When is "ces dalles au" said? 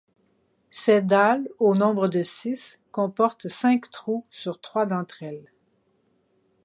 0.71-1.75